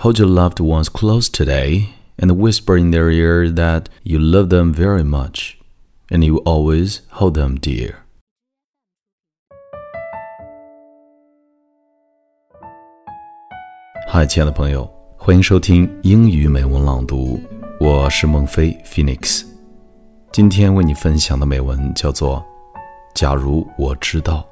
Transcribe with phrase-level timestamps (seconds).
[0.00, 1.88] hold your loved ones close today
[2.18, 5.56] and whisper in their ear that you love them very much
[6.10, 7.96] and you always hold them dear.
[14.08, 14.88] 嗨，亲爱的朋友，
[15.18, 17.40] 欢迎收听英语美文朗读，
[17.80, 19.44] 我是孟非 Phoenix。
[20.30, 22.38] 今天为你分享的美文叫做《
[23.14, 24.46] 假如我知道》。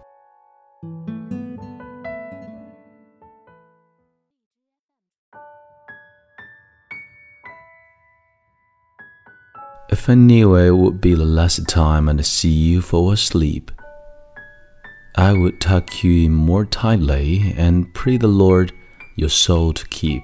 [10.09, 13.69] I knew it would be the last time I'd see you fall asleep,
[15.15, 18.71] I would tuck you in more tightly and pray the Lord
[19.17, 20.23] your soul to keep.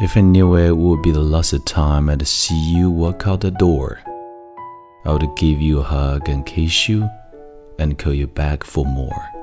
[0.00, 3.52] If I knew it would be the last time I'd see you walk out the
[3.52, 4.00] door,
[5.04, 7.08] I would give you a hug and kiss you
[7.78, 9.33] and call you back for more.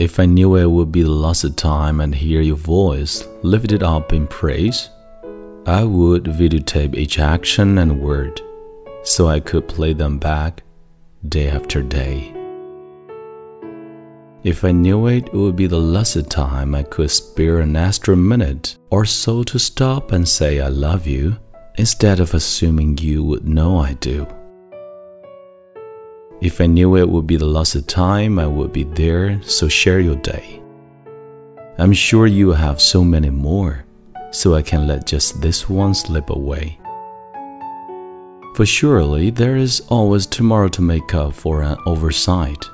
[0.00, 3.82] If I knew it would be the last of time I'd hear your voice lifted
[3.82, 4.88] up in praise,
[5.66, 8.40] I would videotape each action and word
[9.02, 10.62] so I could play them back
[11.28, 12.32] day after day.
[14.42, 18.78] If I knew it would be the last time I could spare an extra minute
[18.90, 21.36] or so to stop and say I love you,
[21.74, 24.26] instead of assuming you would know I do.
[26.40, 30.00] If I knew it would be the last time I would be there, so share
[30.00, 30.62] your day.
[31.76, 33.84] I'm sure you have so many more,
[34.30, 36.78] so I can let just this one slip away.
[38.54, 42.64] For surely there is always tomorrow to make up for an oversight,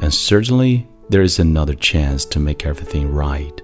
[0.00, 3.62] and certainly there is another chance to make everything right.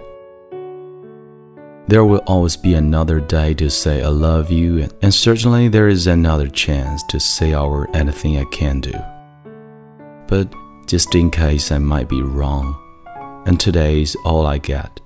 [1.89, 6.07] There will always be another day to say I love you, and certainly there is
[6.07, 8.95] another chance to say our anything I can do
[10.29, 10.53] but
[10.87, 12.77] just in case I might be wrong,
[13.47, 15.01] and today is all I get.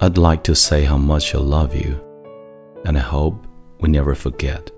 [0.00, 2.00] I'd like to say how much I love you,
[2.84, 3.46] and I hope
[3.80, 4.70] we never forget.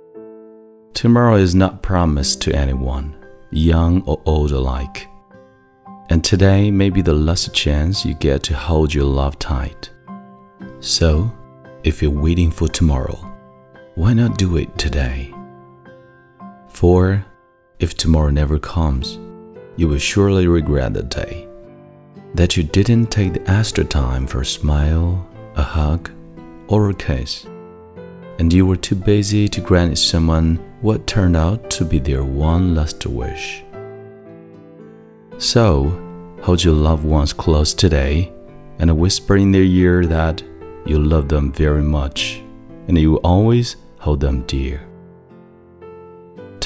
[0.94, 3.14] Tomorrow is not promised to anyone,
[3.50, 5.06] young or old alike.
[6.08, 9.90] And today may be the last chance you get to hold your love tight.
[10.80, 11.32] So,
[11.84, 13.16] if you're waiting for tomorrow,
[13.94, 15.32] why not do it today?
[16.68, 17.24] For
[17.80, 19.18] if tomorrow never comes,
[19.76, 21.48] you will surely regret the day
[22.34, 25.26] that you didn't take the extra time for a smile,
[25.56, 26.10] a hug,
[26.68, 27.46] or a kiss,
[28.38, 32.74] and you were too busy to grant someone what turned out to be their one
[32.74, 33.64] last wish.
[35.38, 35.98] So,
[36.42, 38.32] hold your loved ones close today
[38.78, 40.42] and whisper in their ear that
[40.86, 42.42] you love them very much
[42.88, 44.89] and you will always hold them dear.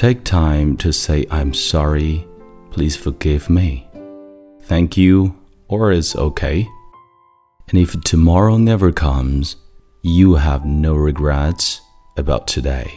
[0.04, 2.26] Take time to say, I'm sorry,
[2.70, 3.86] please forgive me,
[4.66, 5.34] thank you,
[5.68, 6.66] or it's okay.
[7.68, 9.56] And if tomorrow never comes,
[10.02, 11.80] you have no regrets
[12.16, 12.88] about today.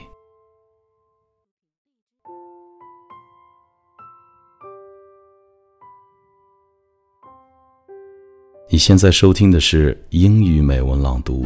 [8.69, 11.45] 你现在收听的是英语美文朗读，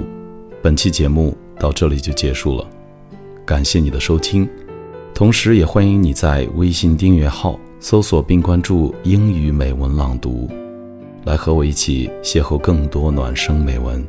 [0.61, 2.69] 本期节目到这里就结束了，
[3.44, 4.47] 感谢你的收听。
[5.14, 10.48] 同时，也欢迎你在微信订阅号搜索并关注“英语美文朗读”，
[11.24, 14.04] 来和我一起邂逅更多暖声美文。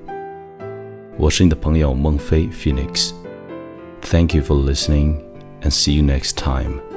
[1.18, 3.12] 我是你的朋友孟非 Phoenix。
[4.02, 5.18] Thank you for listening,
[5.62, 6.93] and see you next time.